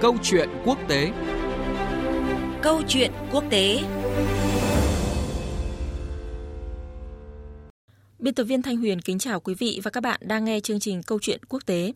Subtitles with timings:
[0.00, 1.12] Câu chuyện quốc tế
[2.62, 3.80] Câu chuyện quốc tế
[8.18, 10.80] Biên tập viên Thanh Huyền kính chào quý vị và các bạn đang nghe chương
[10.80, 11.92] trình Câu chuyện quốc tế.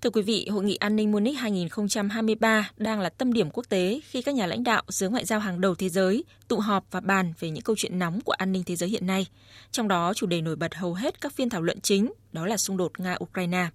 [0.00, 4.00] Thưa quý vị, Hội nghị An ninh Munich 2023 đang là tâm điểm quốc tế
[4.08, 7.00] khi các nhà lãnh đạo giới ngoại giao hàng đầu thế giới tụ họp và
[7.00, 9.26] bàn về những câu chuyện nóng của an ninh thế giới hiện nay.
[9.70, 12.56] Trong đó, chủ đề nổi bật hầu hết các phiên thảo luận chính đó là
[12.56, 13.66] xung đột Nga-Ukraine.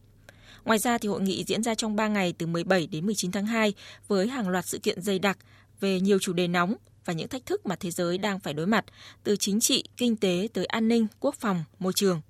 [0.66, 3.46] Ngoài ra, thì hội nghị diễn ra trong 3 ngày từ 17 đến 19 tháng
[3.46, 3.74] 2
[4.08, 5.38] với hàng loạt sự kiện dày đặc
[5.80, 6.76] về nhiều chủ đề nóng
[7.06, 8.86] và những thách thức mà thế giới đang phải đối mặt,
[9.24, 12.22] từ chính trị, kinh tế tới an ninh, quốc phòng, môi trường.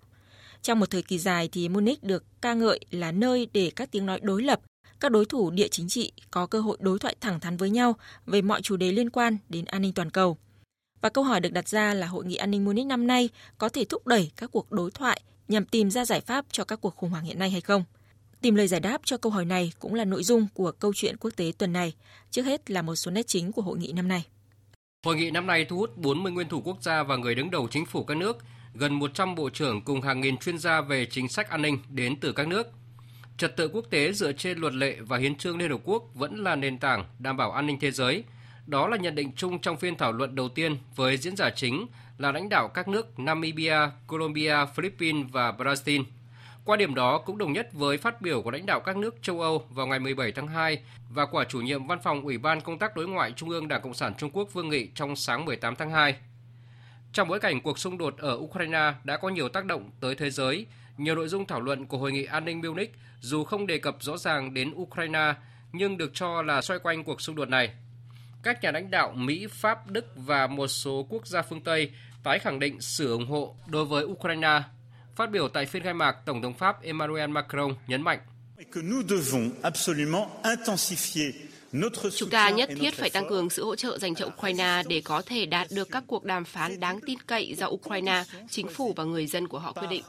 [0.62, 4.05] Trong một thời kỳ dài thì Munich được ca ngợi là nơi để các tiếng
[4.05, 4.59] nói đối lập,
[5.00, 7.95] các đối thủ địa chính trị có cơ hội đối thoại thẳng thắn với nhau
[8.25, 10.38] về mọi chủ đề liên quan đến an ninh toàn cầu.
[11.02, 13.70] Và câu hỏi được đặt ra là hội nghị an ninh Munich năm nay có
[13.70, 16.95] thể thúc đẩy các cuộc đối thoại nhằm tìm ra giải pháp cho các cuộc
[16.95, 17.84] khủng hoảng hiện nay hay không?
[18.41, 21.17] Tìm lời giải đáp cho câu hỏi này cũng là nội dung của câu chuyện
[21.17, 21.93] quốc tế tuần này.
[22.31, 24.25] Trước hết là một số nét chính của hội nghị năm nay.
[25.05, 27.67] Hội nghị năm nay thu hút 40 nguyên thủ quốc gia và người đứng đầu
[27.72, 28.38] chính phủ các nước,
[28.73, 32.19] gần 100 bộ trưởng cùng hàng nghìn chuyên gia về chính sách an ninh đến
[32.19, 32.67] từ các nước.
[33.38, 36.44] Trật tự quốc tế dựa trên luật lệ và hiến trương Liên Hợp Quốc vẫn
[36.44, 38.23] là nền tảng đảm bảo an ninh thế giới.
[38.66, 41.86] Đó là nhận định chung trong phiên thảo luận đầu tiên với diễn giả chính
[42.17, 43.77] là lãnh đạo các nước Namibia,
[44.08, 46.03] Colombia, Philippines và Brazil–
[46.65, 49.41] qua điểm đó cũng đồng nhất với phát biểu của lãnh đạo các nước châu
[49.41, 50.79] Âu vào ngày 17 tháng 2
[51.09, 53.81] và của chủ nhiệm văn phòng Ủy ban Công tác Đối ngoại Trung ương Đảng
[53.81, 56.15] Cộng sản Trung Quốc Vương Nghị trong sáng 18 tháng 2.
[57.13, 60.30] Trong bối cảnh cuộc xung đột ở Ukraine đã có nhiều tác động tới thế
[60.30, 60.65] giới,
[60.97, 63.97] nhiều nội dung thảo luận của Hội nghị An ninh Munich dù không đề cập
[63.99, 65.33] rõ ràng đến Ukraine
[65.71, 67.69] nhưng được cho là xoay quanh cuộc xung đột này.
[68.43, 71.91] Các nhà lãnh đạo Mỹ, Pháp, Đức và một số quốc gia phương Tây
[72.23, 74.61] tái khẳng định sự ủng hộ đối với Ukraine
[75.20, 78.20] Phát biểu tại phiên khai mạc, Tổng thống Pháp Emmanuel Macron nhấn mạnh
[82.16, 85.22] Chúng ta nhất thiết phải tăng cường sự hỗ trợ dành cho Ukraine để có
[85.22, 89.04] thể đạt được các cuộc đàm phán đáng tin cậy do Ukraine, chính phủ và
[89.04, 90.04] người dân của họ quyết định.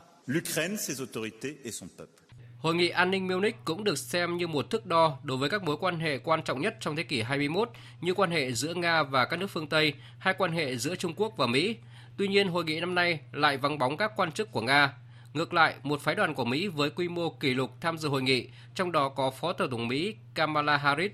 [2.59, 5.63] Hội nghị an ninh Munich cũng được xem như một thước đo đối với các
[5.63, 7.71] mối quan hệ quan trọng nhất trong thế kỷ 21
[8.01, 11.15] như quan hệ giữa Nga và các nước phương Tây hay quan hệ giữa Trung
[11.17, 11.77] Quốc và Mỹ,
[12.21, 14.95] Tuy nhiên, hội nghị năm nay lại vắng bóng các quan chức của Nga.
[15.35, 18.23] Ngược lại, một phái đoàn của Mỹ với quy mô kỷ lục tham dự hội
[18.23, 21.13] nghị, trong đó có Phó Tổng thống Mỹ Kamala Harris,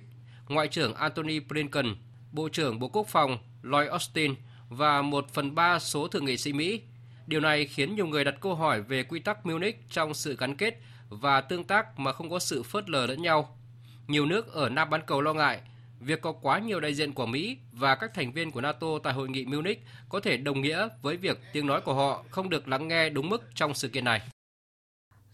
[0.49, 1.97] Ngoại trưởng Antony Blinken,
[2.33, 4.35] Bộ trưởng Bộ Quốc phòng Lloyd Austin
[4.69, 6.81] và một phần ba số thượng nghị sĩ Mỹ.
[7.27, 10.57] Điều này khiến nhiều người đặt câu hỏi về quy tắc Munich trong sự gắn
[10.57, 13.59] kết và tương tác mà không có sự phớt lờ lẫn nhau.
[14.07, 15.61] Nhiều nước ở Nam bán cầu lo ngại
[16.01, 19.13] việc có quá nhiều đại diện của Mỹ và các thành viên của NATO tại
[19.13, 22.69] hội nghị Munich có thể đồng nghĩa với việc tiếng nói của họ không được
[22.69, 24.21] lắng nghe đúng mức trong sự kiện này.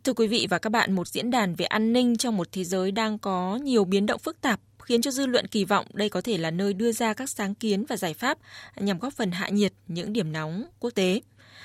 [0.05, 2.65] Thưa quý vị và các bạn, một diễn đàn về an ninh trong một thế
[2.65, 6.09] giới đang có nhiều biến động phức tạp khiến cho dư luận kỳ vọng đây
[6.09, 8.39] có thể là nơi đưa ra các sáng kiến và giải pháp
[8.77, 11.21] nhằm góp phần hạ nhiệt những điểm nóng quốc tế.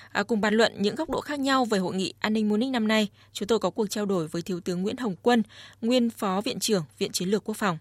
[0.10, 2.72] À, cùng bàn luận những góc độ khác nhau về hội nghị an ninh Munich
[2.72, 5.44] năm nay, chúng tôi có cuộc trao đổi với Thiếu tướng Nguyễn Hồng Quân,
[5.82, 7.78] nguyên Phó Viện trưởng Viện Chiến lược Quốc phòng.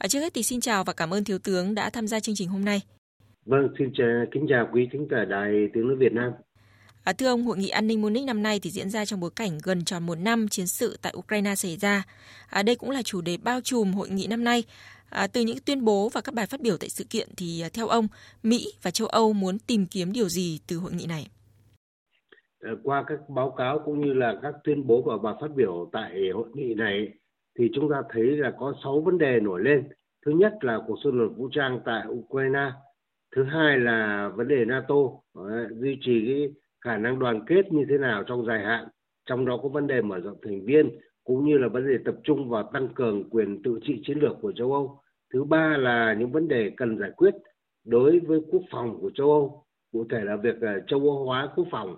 [0.00, 2.34] À, trước hết thì xin chào và cảm ơn Thiếu tướng đã tham gia chương
[2.34, 2.80] trình hôm nay.
[3.44, 6.32] Vâng, xin chào, kính chào quý thính giả Đài Tiếng Nói Việt Nam.
[7.04, 9.30] À, thưa ông, hội nghị an ninh Munich năm nay thì diễn ra trong bối
[9.36, 12.02] cảnh gần tròn một năm chiến sự tại Ukraine xảy ra.
[12.50, 14.64] À, đây cũng là chủ đề bao trùm hội nghị năm nay.
[15.08, 17.88] À, từ những tuyên bố và các bài phát biểu tại sự kiện thì theo
[17.88, 18.08] ông,
[18.42, 21.26] Mỹ và châu Âu muốn tìm kiếm điều gì từ hội nghị này?
[22.82, 26.10] Qua các báo cáo cũng như là các tuyên bố và bài phát biểu tại
[26.34, 27.08] hội nghị này
[27.60, 29.88] thì chúng ta thấy là có 6 vấn đề nổi lên.
[30.26, 32.70] Thứ nhất là cuộc xung đột vũ trang tại Ukraine.
[33.36, 34.94] Thứ hai là vấn đề NATO
[35.70, 38.88] duy trì cái khả năng đoàn kết như thế nào trong dài hạn.
[39.26, 40.90] Trong đó có vấn đề mở rộng thành viên
[41.24, 44.36] cũng như là vấn đề tập trung vào tăng cường quyền tự trị chiến lược
[44.42, 45.00] của châu Âu.
[45.32, 47.34] Thứ ba là những vấn đề cần giải quyết
[47.84, 51.48] đối với quốc phòng của châu Âu, cụ thể là việc ờ, châu Âu hóa
[51.56, 51.96] quốc phòng.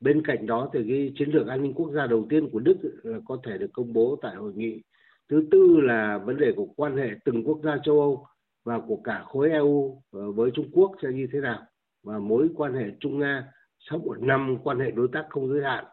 [0.00, 2.76] Bên cạnh đó thì cái chiến lược an ninh quốc gia đầu tiên của Đức
[3.02, 4.82] là có thể được công bố tại hội nghị
[5.30, 8.26] thứ tư là vấn đề của quan hệ từng quốc gia châu âu
[8.64, 11.62] và của cả khối eu ờ, với trung quốc sẽ như thế nào.
[12.02, 13.52] Và mối quan hệ trung nga
[13.90, 15.84] sau một năm quan hệ đối tác không giới hạn.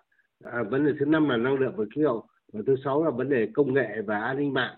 [0.43, 2.25] À, vấn đề thứ năm là năng lượng và khí hậu.
[2.53, 4.75] Và thứ sáu là vấn đề công nghệ và an ninh mạng.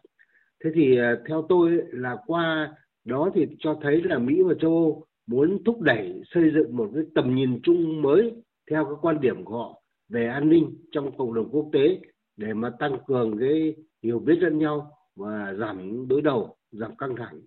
[0.64, 2.76] Thế thì ờ, theo tôi là qua
[3.06, 6.90] đó thì cho thấy là mỹ và châu âu muốn thúc đẩy xây dựng một
[6.94, 8.32] cái tầm nhìn chung mới
[8.72, 12.00] theo các quan điểm của họ về an ninh trong cộng đồng quốc tế
[12.38, 17.16] để mà tăng cường cái hiểu biết lẫn nhau và giảm đối đầu, giảm căng
[17.18, 17.42] thẳng.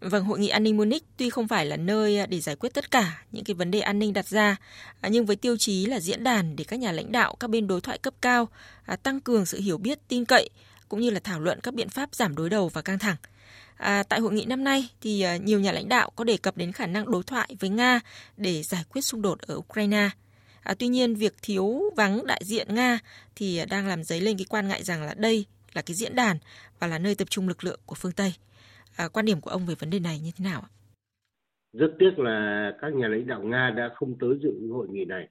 [0.00, 2.90] Vâng, hội nghị an ninh Munich tuy không phải là nơi để giải quyết tất
[2.90, 4.56] cả những cái vấn đề an ninh đặt ra,
[5.10, 7.80] nhưng với tiêu chí là diễn đàn để các nhà lãnh đạo các bên đối
[7.80, 8.48] thoại cấp cao
[8.84, 10.50] à, tăng cường sự hiểu biết tin cậy
[10.88, 13.16] cũng như là thảo luận các biện pháp giảm đối đầu và căng thẳng.
[13.76, 16.56] À, tại hội nghị năm nay thì à, nhiều nhà lãnh đạo có đề cập
[16.56, 18.00] đến khả năng đối thoại với Nga
[18.36, 20.10] để giải quyết xung đột ở Ukraine.
[20.62, 22.98] À, tuy nhiên việc thiếu vắng đại diện Nga
[23.36, 26.14] thì à, đang làm dấy lên cái quan ngại rằng là đây là cái diễn
[26.14, 26.36] đàn
[26.78, 28.34] và là nơi tập trung lực lượng của phương Tây.
[28.96, 30.70] À, quan điểm của ông về vấn đề này như thế nào ạ?
[31.72, 35.28] Rất tiếc là các nhà lãnh đạo Nga đã không tới dự hội nghị này.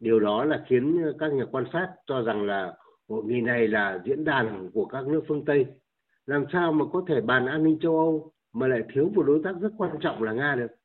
[0.00, 2.74] Điều đó là khiến các nhà quan sát cho rằng là
[3.08, 5.66] hội nghị này là diễn đàn của các nước phương Tây.
[6.26, 9.40] Làm sao mà có thể bàn an ninh châu Âu mà lại thiếu một đối
[9.44, 10.79] tác rất quan trọng là Nga được?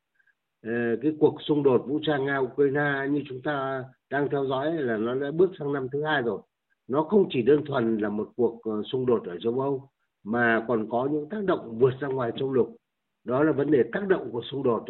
[0.66, 4.74] Ờ, cái cuộc xung đột vũ trang Nga Ukraine như chúng ta đang theo dõi
[4.74, 6.42] là nó đã bước sang năm thứ hai rồi.
[6.88, 9.90] Nó không chỉ đơn thuần là một cuộc ờ, xung đột ở châu Âu
[10.24, 12.76] mà còn có những tác động vượt ra ngoài châu lục.
[13.24, 14.86] Đó là vấn đề tác động của xung đột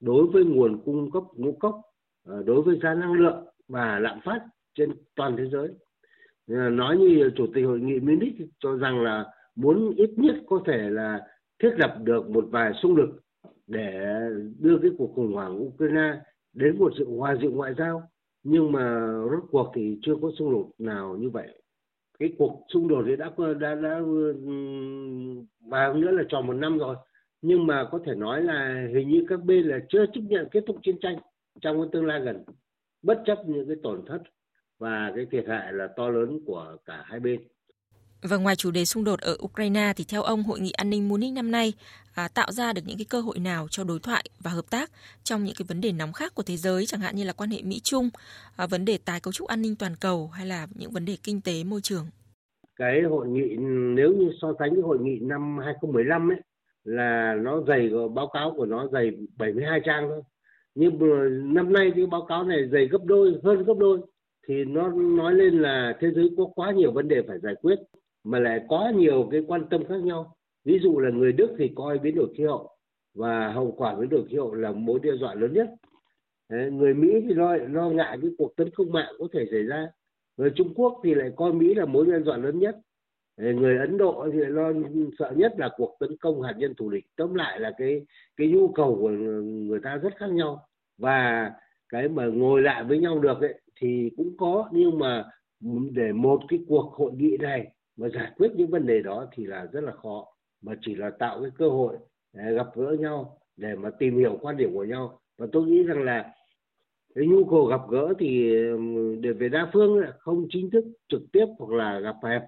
[0.00, 1.80] đối với nguồn cung cấp ngũ cốc,
[2.28, 4.40] ờ, đối với giá năng lượng và lạm phát
[4.74, 5.68] trên toàn thế giới.
[6.70, 9.24] Nói như chủ tịch hội nghị Munich cho rằng là
[9.56, 11.20] muốn ít nhất có thể là
[11.62, 13.21] thiết lập được một vài xung lực
[13.66, 14.18] để
[14.58, 16.20] đưa cái cuộc khủng hoảng Ukraine
[16.52, 18.02] đến một sự hòa dịu ngoại giao.
[18.42, 21.62] Nhưng mà rốt cuộc thì chưa có xung đột nào như vậy.
[22.18, 23.30] Cái cuộc xung đột thì đã
[23.60, 24.00] đã đã
[25.66, 26.96] và nữa là tròn một năm rồi.
[27.42, 30.64] Nhưng mà có thể nói là hình như các bên là chưa chấp nhận kết
[30.66, 31.16] thúc chiến tranh
[31.60, 32.44] trong cái tương lai gần.
[33.02, 34.22] Bất chấp những cái tổn thất
[34.78, 37.40] và cái thiệt hại là to lớn của cả hai bên
[38.22, 41.08] và ngoài chủ đề xung đột ở Ukraine thì theo ông hội nghị an ninh
[41.08, 41.72] Munich năm nay
[42.14, 44.90] à, tạo ra được những cái cơ hội nào cho đối thoại và hợp tác
[45.24, 47.50] trong những cái vấn đề nóng khác của thế giới chẳng hạn như là quan
[47.50, 48.10] hệ Mỹ Trung,
[48.56, 51.16] à, vấn đề tái cấu trúc an ninh toàn cầu hay là những vấn đề
[51.22, 52.06] kinh tế môi trường.
[52.76, 53.56] Cái hội nghị
[53.96, 56.38] nếu như so sánh với hội nghị năm 2015 ấy
[56.84, 60.22] là nó dày báo cáo của nó dày 72 trang thôi.
[60.74, 60.98] Nhưng
[61.54, 63.98] năm nay cái báo cáo này dày gấp đôi hơn gấp đôi
[64.48, 67.78] thì nó nói lên là thế giới có quá nhiều vấn đề phải giải quyết
[68.24, 70.34] mà lại có nhiều cái quan tâm khác nhau.
[70.64, 72.70] Ví dụ là người đức thì coi biến đổi khí hậu
[73.14, 75.70] và hậu quả biến đổi khí hậu là mối đe dọa lớn nhất.
[76.48, 79.62] Đấy, người mỹ thì lo lo ngại cái cuộc tấn công mạng có thể xảy
[79.62, 79.88] ra.
[80.36, 82.76] Người trung quốc thì lại coi mỹ là mối đe dọa lớn nhất.
[83.36, 84.72] Đấy, người ấn độ thì lại lo
[85.18, 87.04] sợ nhất là cuộc tấn công hạt nhân thù địch.
[87.16, 90.66] Tóm lại là cái cái nhu cầu của người ta rất khác nhau.
[90.98, 91.52] Và
[91.88, 94.68] cái mà ngồi lại với nhau được ấy, thì cũng có.
[94.72, 95.24] Nhưng mà
[95.90, 97.72] để một cái cuộc hội nghị này
[98.02, 100.26] mà giải quyết những vấn đề đó thì là rất là khó.
[100.62, 101.96] Mà chỉ là tạo cái cơ hội
[102.32, 105.20] để gặp gỡ nhau để mà tìm hiểu quan điểm của nhau.
[105.38, 106.34] Và tôi nghĩ rằng là
[107.14, 108.54] cái nhu cầu gặp gỡ thì
[109.20, 112.42] để về đa phương không chính thức, trực tiếp hoặc là gặp hẹp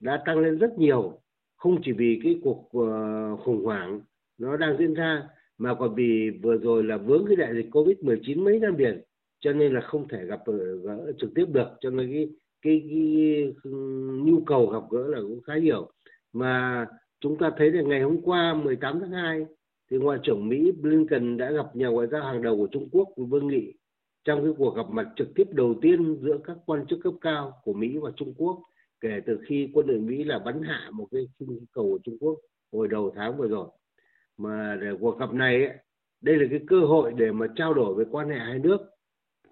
[0.00, 1.18] đã tăng lên rất nhiều.
[1.56, 4.00] Không chỉ vì cái cuộc ờ, khủng hoảng
[4.38, 5.28] nó đang diễn ra,
[5.58, 9.02] mà còn vì vừa rồi là vướng cái đại dịch covid 19 mấy năm liền,
[9.40, 11.68] cho nên là không thể gặp ờ, gỡ trực tiếp được.
[11.80, 12.28] Cho nên cái
[12.62, 13.70] cái, cái, ừ,
[14.24, 15.90] nhu cầu gặp gỡ là cũng khá nhiều.
[16.32, 16.86] Mà
[17.20, 19.46] chúng ta thấy là ngày hôm qua 18 tháng 2
[19.90, 23.08] thì ngoại trưởng Mỹ Blinken đã gặp nhà ngoại giao hàng đầu của Trung Quốc
[23.16, 23.72] Vương Nghị
[24.24, 27.60] trong cái cuộc gặp mặt trực tiếp đầu tiên giữa các quan chức cấp cao
[27.64, 28.62] của Mỹ và Trung Quốc
[29.00, 32.16] kể từ khi quân đội Mỹ là bắn hạ một cái khinh cầu của Trung
[32.20, 32.38] Quốc
[32.72, 33.68] hồi đầu tháng vừa rồi.
[34.36, 35.68] Mà để cuộc gặp này
[36.20, 38.78] đây là cái cơ hội để mà trao đổi về quan hệ hai nước.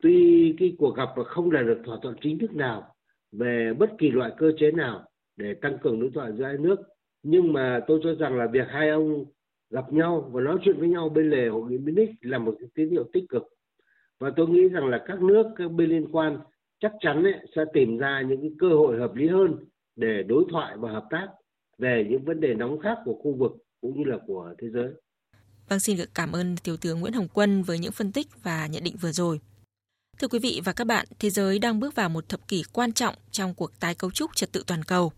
[0.03, 2.95] Tuy cái cuộc gặp không đạt được thỏa thuận chính thức nào
[3.33, 5.05] về bất kỳ loại cơ chế nào
[5.37, 6.77] để tăng cường đối thoại giữa hai nước
[7.23, 9.25] nhưng mà tôi cho rằng là việc hai ông
[9.71, 12.69] gặp nhau và nói chuyện với nhau bên lề hội nghị Munich là một cái
[12.75, 13.43] tín hiệu tích cực
[14.19, 16.39] và tôi nghĩ rằng là các nước các bên liên quan
[16.81, 19.57] chắc chắn ấy, sẽ tìm ra những cái cơ hội hợp lý hơn
[19.97, 21.29] để đối thoại và hợp tác
[21.79, 24.93] về những vấn đề nóng khác của khu vực cũng như là của thế giới.
[25.69, 28.67] Vâng, xin được cảm ơn Thiếu tướng Nguyễn Hồng Quân với những phân tích và
[28.67, 29.41] nhận định vừa rồi.
[30.21, 32.93] Thưa quý vị và các bạn, thế giới đang bước vào một thập kỷ quan
[32.93, 35.13] trọng trong cuộc tái cấu trúc trật tự toàn cầu.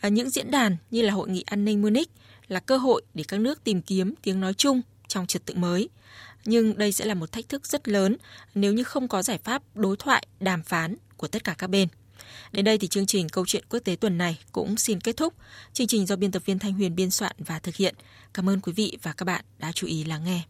[0.00, 2.10] À, những diễn đàn như là Hội nghị An ninh Munich
[2.48, 5.88] là cơ hội để các nước tìm kiếm tiếng nói chung trong trật tự mới.
[6.44, 8.16] Nhưng đây sẽ là một thách thức rất lớn
[8.54, 11.88] nếu như không có giải pháp đối thoại, đàm phán của tất cả các bên.
[12.52, 15.34] Đến đây thì chương trình Câu chuyện quốc tế tuần này cũng xin kết thúc.
[15.72, 17.94] Chương trình do biên tập viên Thanh Huyền biên soạn và thực hiện.
[18.34, 20.42] Cảm ơn quý vị và các bạn đã chú ý lắng nghe.